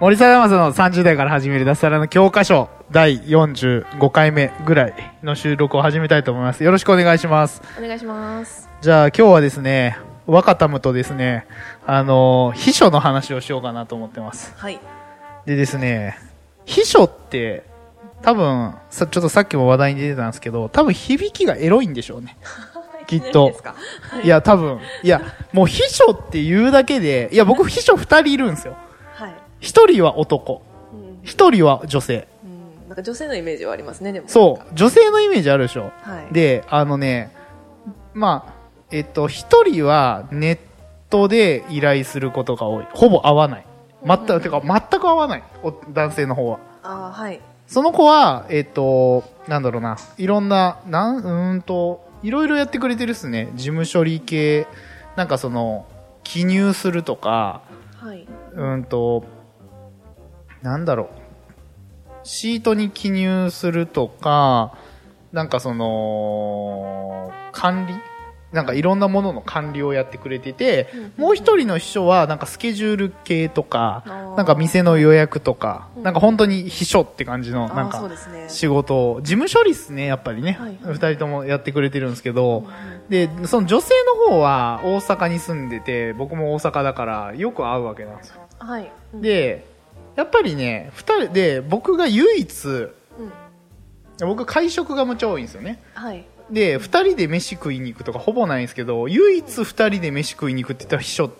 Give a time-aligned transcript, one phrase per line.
[0.00, 6.62] 森貞正の30代から始める脱サラの教科書第45回目ぐらいの収録を始めたいと思います。
[6.62, 7.62] よろしくお願いします。
[7.78, 8.68] お願いします。
[8.82, 9.96] じゃあ今日はですね、
[10.26, 11.46] 若田むとですね、
[11.86, 14.52] あの秘書の話をしようかなと思ってます。
[14.58, 14.78] はい。
[15.46, 16.18] でですね、
[16.66, 17.64] 秘書って
[18.22, 22.36] 多分、さちょっとさっきも話題に出てたんですけど、多分響きがエロいんでしょうね。
[23.06, 23.74] きっとですか？
[24.22, 24.78] いや、多分。
[25.02, 25.22] いや、
[25.54, 28.76] もう秘書って言うだけで、いや、僕秘書二人いるんですよ。
[29.58, 29.66] はい。
[29.66, 31.18] 一人は男、うん。
[31.22, 32.28] 一人は女性。
[32.44, 32.46] う
[32.86, 32.88] ん。
[32.88, 34.28] なんか女性のイメージはありますね、でも。
[34.28, 35.92] そう、女性のイメージあるでしょ。
[36.02, 36.32] はい。
[36.32, 37.34] で、あのね、
[38.14, 38.52] まあ、
[38.90, 40.58] えっと、一人はネッ
[41.10, 42.86] トで依頼することが多い。
[42.92, 43.66] ほぼ合わない。
[44.04, 45.42] 全く、てか、全く合わない。
[45.62, 46.58] お男性の方は。
[46.82, 47.40] ああ、はい。
[47.66, 53.50] その子は、えっと、なんだろうな、いろんな、なん、うーんと、いろいろやってくれてるっすね。
[53.54, 54.68] 事務処理系、
[55.16, 55.86] なんかその、
[56.22, 57.62] 記入するとか、
[57.96, 58.26] はい。
[58.54, 59.24] うーんと、
[60.66, 61.06] なんだろう。
[62.24, 64.76] シートに記入するとか、
[65.32, 67.94] なんかその、管理？
[68.52, 74.02] なんかいろんなものの管理をやってくれてて、もう一人の秘書はなんかスケジュール系とか、
[74.36, 78.02] なんか店の予約とか、うんなんか本当に秘書って感じの、なんか。
[78.48, 80.58] 仕事を、事務処理っすね、やっぱりね。
[80.58, 88.40] はい二人ともやってくれてるんですけど、うんで、その女性の方は大阪に住んでて、僕も大阪だからよく会うわけなんですよ。
[88.58, 88.90] はい。
[89.14, 89.75] うん、で、
[90.16, 92.92] やっぱりね、二人で、僕が唯一、うん。
[94.20, 95.82] 僕会食がむっちゃ多いんですよね。
[95.94, 96.24] はい。
[96.50, 101.30] で、二人で飯食いに行くとかほぼないんですけど、唯一二人で飯食いに行くって言ったら秘書、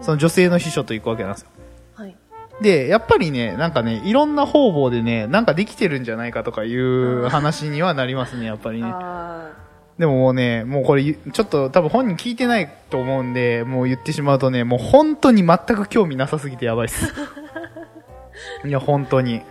[0.00, 1.48] その女性の秘書と行くわけなんですよ。
[1.94, 2.16] はい。
[2.62, 8.90] で、やっぱりね、なんかね、いろんな方々でね、なんかできてるんじゃないかとかいう話にはなりますね、やっぱりね。
[8.90, 9.50] あ
[9.98, 17.12] でももうね、もうこれ、ちょっと多分本人聞いてないと思うんで、もう言ってしまうとね、もう本当に全く興味なさすぎてやばいっす。
[18.64, 19.40] いや、本当に。
[19.40, 19.42] あ、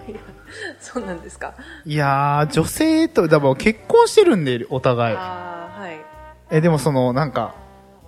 [0.80, 1.56] そうなんですか。
[1.86, 5.16] いやー、女性と、だから結婚してるんで、お互い。
[5.16, 5.98] ああ、はい。
[6.50, 7.56] え、でもその、なんか、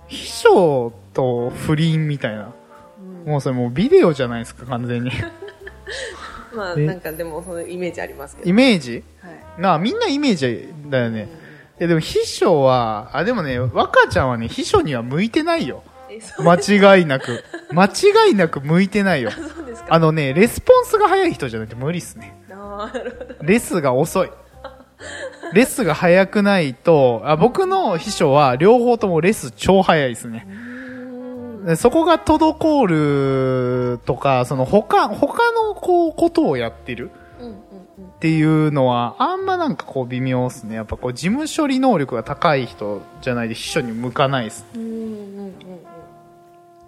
[0.08, 2.52] 秘書と不倫みたいな。
[3.24, 5.10] うん、もうそれもうビデオじゃないですか、完全に。
[6.54, 6.84] まあ、え？
[6.86, 8.48] なんかでも、そのイメージありますけど。
[8.48, 9.04] イメージ？
[9.22, 9.60] はい。
[9.60, 11.28] なあ、みんなイメージだよね。
[11.78, 15.82] え、でも秘書は、あ、でもね、若ちゃんはね、秘書には向いてないよ。
[16.38, 17.44] 間違いなく。
[17.72, 19.30] 間違いなく向いてないよ。
[19.88, 22.36] あのね、レスポンスが早い人じゃないと無理っすね。
[23.42, 24.30] レスが遅い。
[25.52, 30.46] レスが早くないと、あ僕の秘書は両方ともレス超早いですね。
[31.76, 32.86] そこが滞
[33.94, 37.10] るとか、その他、他のこう、ことをやってる
[38.16, 40.76] っていうのは、あんまなんかこう微妙っすね。
[40.76, 44.64] やっぱこう、事務処理能力が高い人じゃないと秘書に向かないっす。
[44.74, 44.82] うん。
[44.82, 45.54] うん、うん、うん。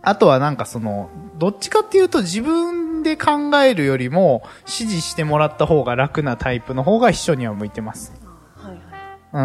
[0.02, 1.08] あとはなんかその、
[1.38, 8.12] どっちかっていうと自分で考えるよりも指示してもらった方が楽なタイプの方が秘書には向いてます。
[8.56, 8.80] はい、はい。
[9.32, 9.40] うん。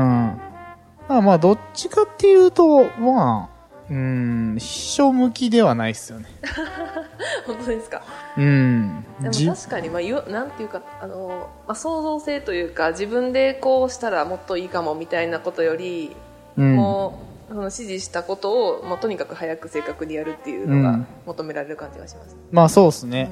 [1.08, 3.58] まあまあどっちかっていうと、まあ、
[3.90, 6.26] うん、秘書向きではないっすよね。
[7.48, 8.02] 本当ですか？
[8.38, 9.06] うん。
[9.22, 16.16] でじも確かに、まあ、よなんていうか、あの、まあ、創造性というか、自分でこうしたらもっといいかもみたいなことより、
[16.58, 16.76] うん。
[16.76, 22.36] もう、その指示したことを、もうとにかく早く正確にやるっていうのがうん求められる感じがします。
[22.52, 23.30] まあそうっすね。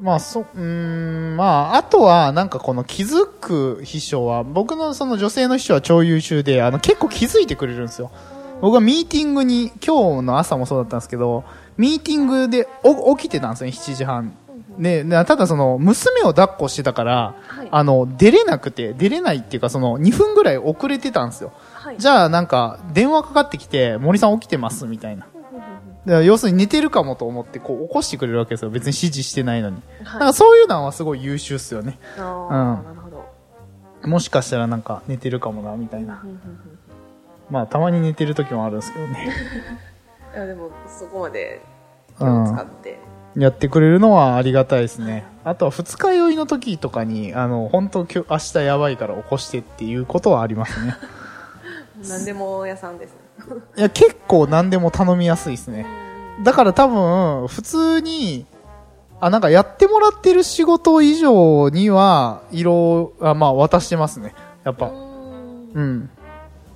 [0.00, 8.10] まあそ、うーん、まあ、あとは、なんかこの気づく秘書は、僕のその女性の秘書は超優秀で、あの結構気づいてくれるんですよ。
[8.62, 11.44] 僕はミーティングに、今日の朝もそうだったんですけど、
[11.76, 14.32] ミーティングでお起きてたんですよね、7時半。
[14.78, 21.52] で、でただその、娘を抱っこしてたから、はいあの、出れなくて、出れないっていうか、その、2分ぐらい遅れてたんですよ。
[21.90, 21.98] はい。
[21.98, 25.26] じゃあ、なんか、電話かかってきて、森さん起きてますみたいな。
[26.22, 28.70] 要するに寝てるかもと思って、こう、起こしてくれるわけですよ。
[28.70, 29.82] 別に指示してないのに。
[30.04, 31.98] はいなんかそういうのはすごい優秀っすよね。
[32.18, 34.10] うん。
[34.10, 36.22] もしかしたらなんか寝てるかもな、みたいな。
[37.50, 39.28] まあ、たまに寝てる時もあるんですけどね。
[40.34, 41.60] いや、でも、そこまで
[42.18, 42.98] 気をうん使って。
[43.36, 45.24] やってくれるのはありがたいですね。
[45.44, 50.96] あとは二日酔いの時とかに、あの、本当今日、明日やばいから起こしてっていうことはありますね。
[52.08, 53.18] 何でも屋さんですね。
[53.76, 55.86] いや、結構何でも頼みやすいですね。
[56.42, 58.46] だから多分、普通に、
[59.20, 64.34] あ、なんかやってもらってる仕事以上には、色、あ、まあ渡してますね。
[64.64, 64.86] やっぱ。
[64.86, 66.10] うんうん。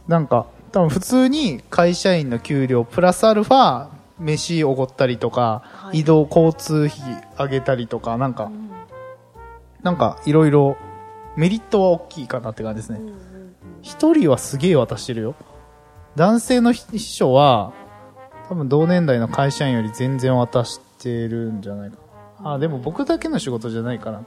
[0.08, 3.88] なんか、多分普通に会社員の給料プラスアルファ、
[4.18, 8.64] 飯おごったりとか、はい移動交通費上げたりとか、なんか、うん
[9.84, 10.78] なんかいろいろ
[11.36, 13.14] メリットは大きいかなって感じですねうん。
[13.84, 15.34] 一人はすげえ渡してるよ。
[16.16, 17.72] 男性の秘書は、
[18.48, 21.98] 多分同年代の会社員より全然渡してるんじゃないか
[22.42, 22.52] な。
[22.54, 24.24] あ、でも僕だけの仕事じゃないかな。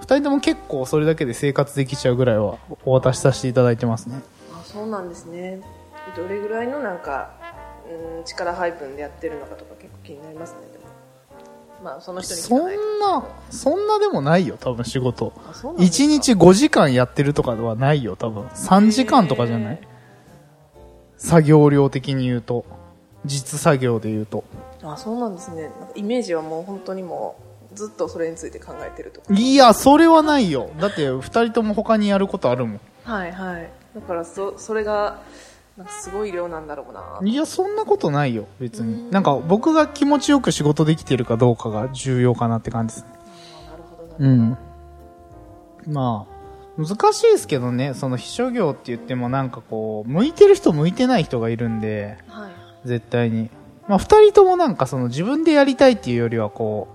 [0.00, 4.20] 二人とも結構それだけで生活できちゃうぐらいはお渡しさせていただいてますね。
[4.52, 5.60] あそうなんですね
[6.14, 7.30] どれぐらいのなんか、
[8.18, 10.75] うん、力配分でやってるのかとか結構気になりますね
[11.82, 12.66] まあその人に聞そんか
[13.20, 15.32] なそんなでもないよ、多分仕事。
[15.48, 18.44] あそうなんですか？1日5時間やってるとかではないよ、多分。
[18.46, 19.74] 3時間とかじゃない？
[19.74, 19.80] へ
[21.16, 22.64] 作業量的に言うと。
[23.24, 24.44] 実作業で言うと。
[24.82, 27.36] あそうなんですねイメージはもう本当にも
[27.72, 30.70] うずっとそれについて考えてるとかいや、それはないよ。
[30.80, 32.80] だって2人とも他にやることあるもん。
[33.04, 35.18] はいはいだからそそれが
[35.76, 38.94] なんかすごい量なんだろうないや、そんなことないよ、別に。
[38.94, 43.10] うんなんか僕が気持ちよく仕事できてるかどうかが重要かなって感じですね。
[43.70, 44.58] なるほどなうん。
[45.92, 52.50] まあ、難しいですけどね、その秘書業って言ってもなんかこう、向いてる人向いてない人がいるんで、はい
[52.86, 53.50] 絶対に。
[53.88, 56.88] まあ、二人ともなんかその自分でやりたいっていうよりはこ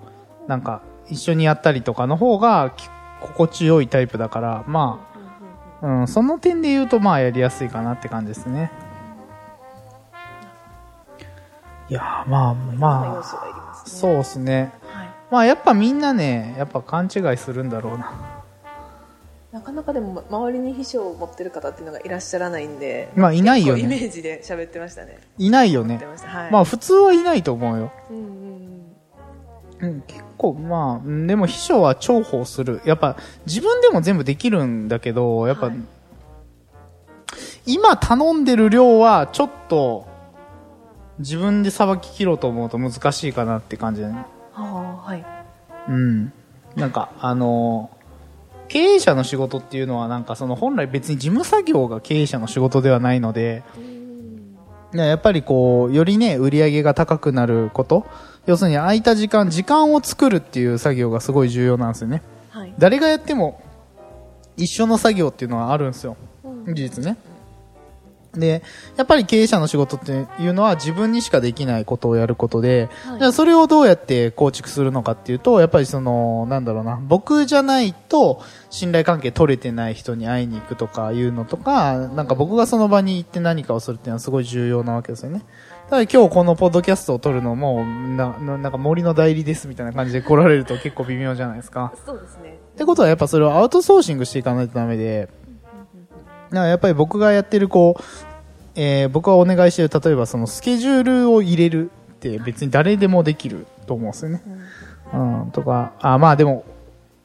[0.46, 2.90] う、なんか一緒にやったりとかの方がき
[3.22, 5.11] 心地よいタイプだから、まあ、
[5.82, 8.72] うん、その点で言うとまあやりやすいかなって感じですね。
[11.90, 14.72] いやーまあまあそうですね。
[14.84, 18.12] はいまあやっぱみんなね、やっぱ勘違いするんだろうな。
[19.54, 24.08] なかなかでも周りに秘書を持ってる方っていうのがいらっしゃらないんでまあいないよ結構イメね。
[24.08, 26.00] ージで喋ってましたねいないよね
[26.52, 27.92] まあ普通はいないと思うよ。
[28.10, 28.41] うん
[29.82, 32.82] うん結構まあ、うんでも秘書は重宝する。
[32.86, 35.76] やっぱ自分でも全部できるんだけど、やっぱ、はい
[37.66, 40.08] 今頼んでる量はちょっと
[41.20, 44.26] 自分でさばき切ろうと思うと難しいかなって感じだね。
[44.56, 45.26] ああはい
[45.88, 46.34] うん。
[46.76, 47.92] なんか、あの
[48.68, 53.64] 経営者の仕事っていうのはなんかその本来別に事務作業が経営者の仕事ではないので、
[54.94, 58.06] やっぱりこう、よりね、売り上げが高くなること、
[58.46, 62.22] 要するに空いた時間、時間を作るっていう作業がすごい重要なんですよね。
[62.50, 63.62] はい誰がやっても
[64.58, 66.18] 一緒の作業っていうのはあるんですよ。
[66.44, 67.18] うん事実ね。
[68.34, 68.64] で、
[68.96, 85.44] やっぱり経営者の仕事っていうのは自分にしかできないことをやることで、はいじゃあそれをどうやって構築するのかっていうと、やっぱりその、なんだろうな、僕じゃないと信頼関係取れてない人に会いに行くとかいうのとか、なんか僕がその場に行って何かをするっていうのはすごい重要なわけですよね。
[85.92, 91.92] ただ今日このポッドキャストを撮るのも、な、ななんか森の代理ですみたいな感じで来られると結構微妙じゃないですか。
[92.06, 98.04] そうですねってことはやっぱそれをアウトソーシングしていかないとダメで、だからやっぱり僕がやってるこう、
[98.76, 104.44] えー僕がお願いしてる例えばそのスケジュールを入れるって別に誰でもできると思うんですよね。
[105.14, 106.64] うん、とか、あ、まあでも、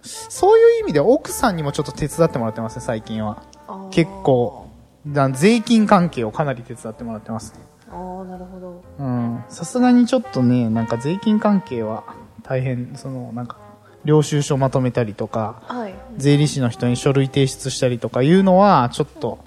[0.02, 3.44] そういう意味では奥さんにもちょっと手伝ってもらってますね、最近は。
[3.92, 4.66] 結構、
[5.06, 7.60] だ税金関係をかなり手伝ってもらってますね。
[7.90, 9.44] ああなるほどうん。
[9.48, 12.04] さすがにちょっとね、なんか税金関係は
[12.42, 13.58] 大変、その、なんか、
[14.04, 19.38] 領収書まとめたりとか、はい税理士の人に書類提出したりとかいうのは、ちょっと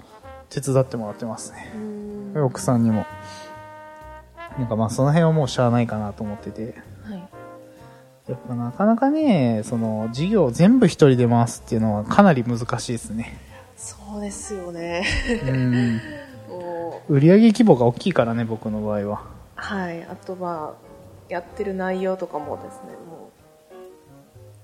[0.48, 1.72] 手伝ってもらってますね。
[1.74, 3.06] うん奥さんにも。
[4.58, 6.74] なんかまあその辺はもうしゃあないかなと思ってて。
[7.04, 7.22] はい
[8.28, 13.36] やっぱなかなかね、その事業を全部一人で回すっていうのはかなり難しいですね。
[13.76, 15.04] そうですよね
[15.48, 16.00] うん。
[17.10, 19.22] も売上規模が大きいからね、僕の場合は。
[19.22, 23.30] うはいあとまあやってる内容とかもですねも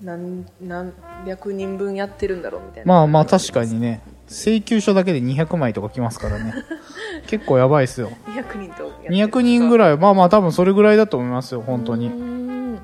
[0.01, 0.93] う何何
[1.27, 6.55] 百人分やってるんだろうみたいなまあまあ確かにね、請求書だけで200枚とか来ますからね。
[7.27, 8.11] 結構やばいっすよ。
[8.27, 12.09] 200人とやってる200人ぐらい、まあまあ多分それぐらいだと思いますよ、本当うに。
[12.09, 12.79] ん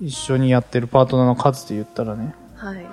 [0.00, 2.34] 一緒にやってるパートナーの数で言ったらね。
[2.56, 2.86] はい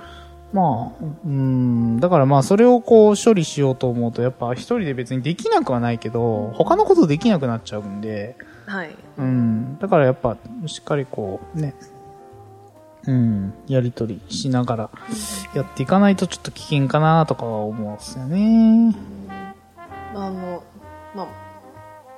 [0.54, 8.96] まあ、うん、だからまあそれをこう処理しようと思うと、やっぱ一人で別にできなくはないけど、他のことできなくなっちゃうんで、はい。
[9.18, 11.75] うん、だからやっぱしっかりこうね、
[13.06, 14.89] うん、やりとりしながら
[15.54, 18.96] やっていかないとちょっと危険かなとかは思うんですよね。
[20.13, 20.63] まああの
[21.16, 21.27] まあ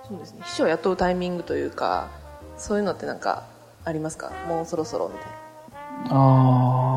[0.08, 0.42] そうですね。
[0.44, 2.10] 秘書を雇うタイミングというか
[2.58, 3.44] そういうのってなんか
[3.86, 4.32] ありますか？
[4.48, 6.16] もうそろそろみたいな。
[6.16, 6.89] あー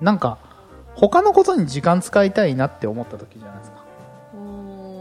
[0.00, 0.38] なんか、
[0.94, 3.80] 他のことに時間使いたいなって思った時じゃないですか。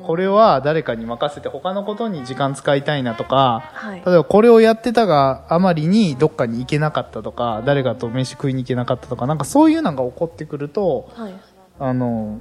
[0.09, 4.01] これは誰かに任せて他のことに時間使いたいなとか、はい。
[4.03, 11.33] 例えばこれをやってたがあまりにどっかに行けなかったとか、誰かと飯食いに行けなかったとか、なんかそういうのが起こってくると、はい。
[11.79, 12.39] あの、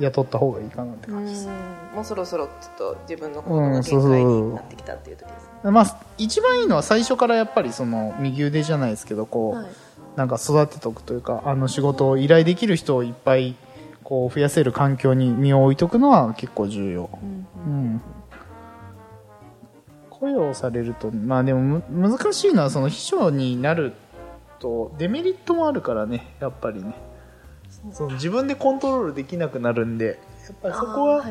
[0.00, 1.48] 雇った方がいいかなってう感じです。
[1.48, 1.50] ん。
[1.94, 9.66] もうそろそろちょっと自分の行動うんが限界になってきたっていう時ですね、まあ、一番いいのは最初からやっぱりその右腕じゃないですけど、こう、はい
[10.18, 13.54] なんか育てておくというか、あの仕事を依頼できる人をいっぱい
[14.02, 17.08] こう増やせる環境に身を置いとくのは結構重要。
[17.22, 18.02] うんうん。
[20.10, 23.92] 雇用されると、まあでもむ難しいのはその秘書になる
[24.58, 26.96] とデメリットもあるからね、やっぱりね。
[27.92, 31.24] その自分でコントロールできなくなるんで、やっぱりそこは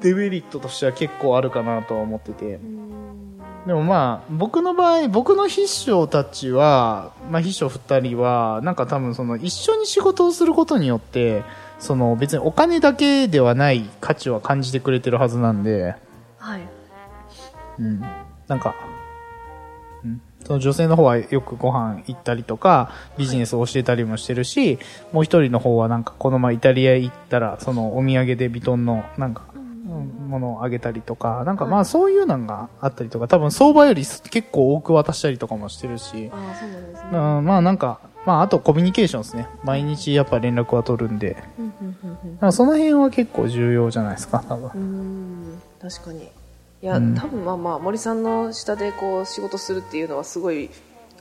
[0.00, 2.54] デメリットとしては結構あるかなとは思ってて。
[2.54, 3.27] うん
[3.68, 11.42] でもまあ、僕の場合、僕の秘書たちは、まあ秘書二人は、なんか多分その一緒に仕事をすることによって、
[11.78, 15.96] その別にお金だけではない価値は感じてくれてるはずなんで、
[16.38, 16.62] はい
[17.78, 18.00] うん。
[18.46, 18.74] なんか、
[20.02, 20.22] うん。
[20.46, 24.78] その女性の方はよくご飯行ったりとか、ビジネスを教えたりもしてるし、
[25.12, 29.47] もう一人の方はなんかこの前イタリア行ったら、そのお土産でビトンのなんか、うん
[29.88, 37.08] ものをあげたりとか、なんかまあそういうのがあったりとか、多分相場より結構多く渡したりとかもしてるし、ああそうなんですね。
[37.12, 39.48] うんまあなんか、まああとコミュニケーションですね。
[39.64, 41.42] 毎日やっぱ連絡は取るんで、
[42.52, 44.66] その辺は結構重要じゃないですか、多分。
[44.66, 46.24] うーん確かに。
[46.80, 47.14] いや、うん。
[47.14, 50.70] 多分まあまあ森さんの下でこう仕事するっていうのはすごい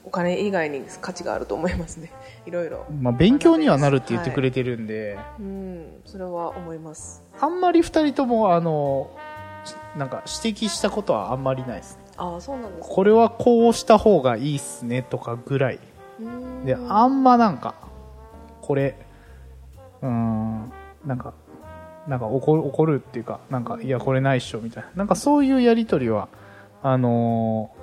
[0.07, 2.13] お金以外に価値があると思いますね。
[2.47, 2.85] いろいろ。
[3.01, 7.25] まあ勉強にはなるって言ってくれてるんで、うんそれは思います。
[7.41, 9.09] あんまり二人とも、あの、
[9.97, 11.99] なんか指摘したことはあんまりないです。
[12.15, 12.95] ああそうなんですね。
[12.95, 15.79] これはこうした方がいいっすねとかぐらい。
[16.63, 17.75] で、あんまなんか、
[18.61, 18.95] これ、
[20.01, 20.71] うーん、
[21.05, 21.33] なんか、
[22.07, 24.89] なんか怒る、怒るっていうか、なんか、いや、これないっしょ、みたいな。
[24.95, 26.29] なんかそういうやりとりは、
[26.81, 27.77] あのー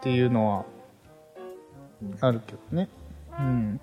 [0.00, 0.64] っていうのは、
[2.20, 2.88] あるけどね。
[3.38, 3.80] うん。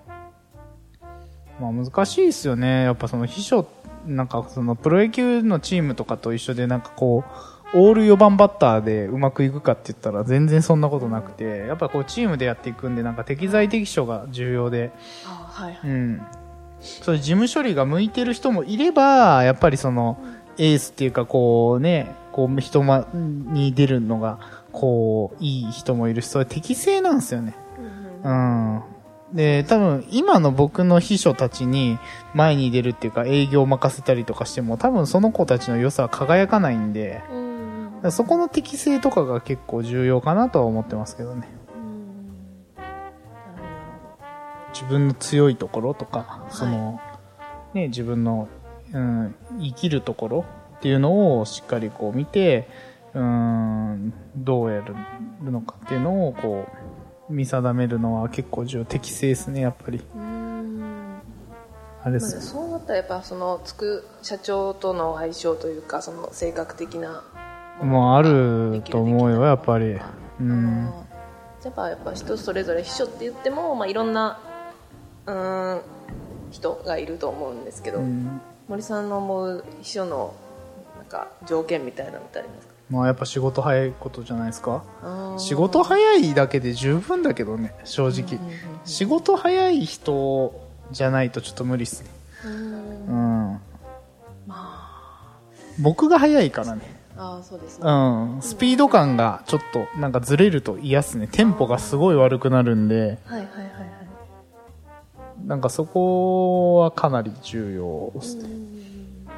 [1.60, 2.84] まあ難しいですよね。
[2.84, 3.66] やっぱその秘書、
[4.06, 14.92] なんかそのプロ野球のチームとかと一緒でなんかこう、オール4番バッターでうまくいくかって言ったら全然そんなことなくて、やっぱこうチームでやっていくんでなんか適材適所が重要で、
[15.26, 16.22] ああはいはいうん。
[16.80, 20.18] そういう事務処理が向いてる人もいれば、やっぱりその、
[20.56, 23.06] エースっていうかこうね、こう人間
[23.52, 24.38] に出るのが、
[24.70, 27.54] こう、いい人もいるし、それ適正なんですよね。
[28.24, 28.82] うん。
[29.32, 31.98] で、多分、今の僕の秘書たちに
[32.34, 37.44] 前に出るっていうか、営業を任せたりとかしても、多分その子たちの良さは輝かないんで、うん
[38.10, 41.48] そこの適性とかが結構重要かなとは思ってますけどね。
[41.48, 41.64] うん
[44.74, 47.00] 自分の強いところとか、その、
[47.72, 48.48] ね、自分の、
[48.92, 50.44] うん、生きるところ
[50.78, 52.68] っていうのをしっかりこう見て、
[53.14, 54.94] うん、どうやる
[55.42, 56.83] のかっていうのをこう、
[57.28, 58.84] 見定めるのは結構重要。
[58.84, 60.02] 適正ですね、やっぱり。
[60.16, 61.20] あ
[62.04, 62.40] あれです。
[62.42, 67.24] そうなったらやっぱそのつく社長との相性というかその性格的な
[67.82, 69.92] もうあると思うよ、やっぱり。
[69.92, 70.00] う
[70.40, 70.92] うんん。
[71.64, 74.38] やっぱやっぱ人それぞれ秘書って言っても、まあ、いろんな
[75.26, 75.80] うーん
[76.50, 80.34] 人がいると思うんですけど、うん森さんの思う秘書の
[80.96, 82.73] なんか条件みたいなのってありますか？
[82.90, 84.84] まあやっぱ仕事早いことじゃないですか。
[85.38, 88.38] 仕事早いだけで十分だけどね、正直。
[88.38, 92.10] うんうん仕事早い人じゃないとちょっと無理っすね。
[92.44, 92.48] う
[93.12, 93.60] ん。
[94.46, 95.38] ま
[95.80, 96.82] 僕が早いからね。
[97.16, 98.42] あそうですね、うん。
[98.42, 101.28] スピード感がちょっとなんかずれると嫌っすね。
[101.30, 104.04] テンポがすごい悪くなるんで、はいはいはいはい
[105.46, 108.48] なんかそこはかなり重要ですね。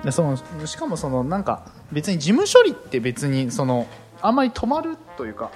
[0.04, 0.36] でその
[0.66, 3.86] しかもそのなんか別に事務処理って別にその
[4.20, 5.50] あんまり止まるというか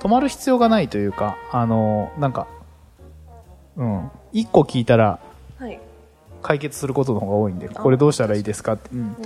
[0.00, 2.46] 止まる必要がないというかあのなんか
[3.76, 4.10] うん。
[4.32, 5.20] 一個聞いたら
[5.58, 5.80] はい。
[6.42, 9.16] 解決することの方が多いんでこれどうしたらいいですかって、うん。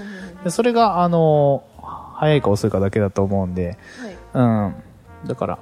[0.45, 1.65] でそれがあの
[2.15, 4.17] 早いか遅いかだけだと思うんではい。
[4.35, 5.29] うん。
[5.29, 5.59] だから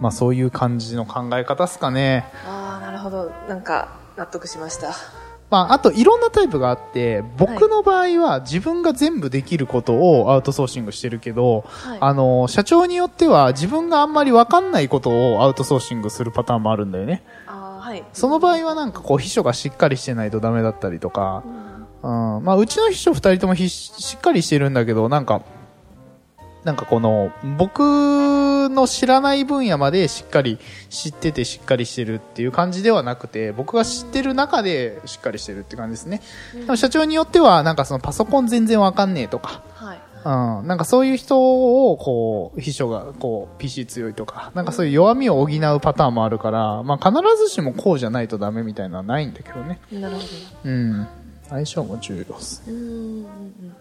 [0.00, 2.24] まあそういう感じの考え方っすかね。
[2.46, 3.30] ああなるほど。
[3.48, 4.94] なんか納得しました
[5.50, 11.98] まあ、あといろんなタイプがあって、僕の場合は自分が全部できることをアウトソーシングしてるけど、はい。
[12.00, 17.22] あの、社長によっては自分があんまりわかんないことをアウトソーシングするパターンもあるんだよね。
[17.46, 18.04] ああはい。
[18.12, 21.42] その場合はなんかこう秘書がしっかりしてないとダメだったりとか。
[22.02, 22.36] う、ん。
[22.36, 25.42] うん、まあうちの秘書二人ともひしっかりしてるんだけど、なんか、
[26.64, 27.80] なんかこの、僕
[28.68, 30.58] の知らない分野までしっかり
[30.90, 36.20] 知っててしっかりしてるっていう感じではなくて、僕が知ってる中でしっかりしてるって感じですね。
[36.54, 49.80] でも社長によっては、なんかそのパソコン全然わかんねえとか、はいうん、なんかそういう人を、こう、秘書が、こう、PC 強いとか、なんかそういう弱みを補うパターンもあるから、まあ必ずしもこうじゃないとダメみたいなのはないんだけどね。
[49.92, 50.26] なるほど
[50.64, 51.06] うん。
[51.48, 52.72] 相性も重要ですね。
[52.72, 53.74] うんうんうんうん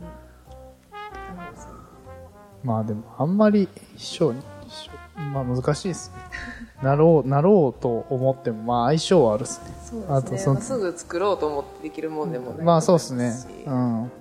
[2.68, 4.92] まあでも、あんまり秘書に、秘書
[5.32, 6.18] まあ難しいですね。
[6.84, 9.74] なろう、なろうと思っても、まあ相性はあるっすね。
[9.86, 13.34] そうあとそのですねまあ、すぐ作ろうと思ってできるもんでもないまあそうですね。
[13.66, 14.12] うん。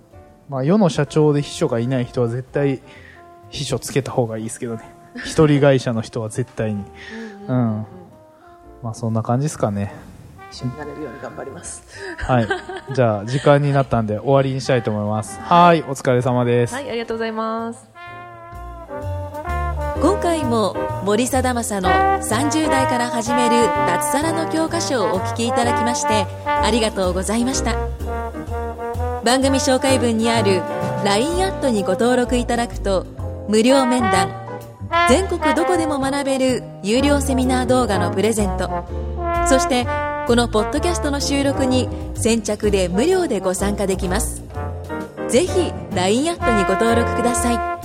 [0.49, 2.81] まあ世の社長で秘書がいない人は絶対
[3.51, 4.95] 秘書つけた方がいいですけどね。
[5.25, 6.85] 一人会社の人は絶対に。
[7.49, 7.87] うん。
[8.81, 9.93] まあそんな感じですかね。
[10.53, 11.83] 一緒になれるように頑張ります
[12.23, 12.49] はい。
[12.95, 15.41] じゃあ時間になったんで終わりにしたいと思います。
[15.41, 15.83] はい。
[15.83, 16.75] お疲れ様です。
[16.75, 17.96] はいありがとうございます
[20.01, 20.75] 今回も
[21.05, 27.75] 森貞正の30代から始める脱サラの教科書をお聞きいただきましてありがとうございました。
[29.25, 30.63] 番組紹介文にある
[31.05, 33.05] LINE アットにご登録いただくと
[33.49, 34.31] 無料面談
[35.09, 38.71] 全国どこでも学べる有料セミナー動画のプレゼント
[39.49, 39.85] そして
[40.27, 44.43] このポッドキャストの収録に先着で無料でご参加できます。
[45.29, 47.76] ぜひ LINE アットにご登録ください。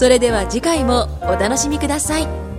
[0.00, 2.49] それでは次回もお楽しみください。